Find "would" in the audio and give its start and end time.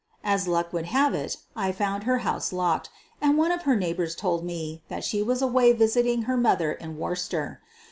0.73-0.87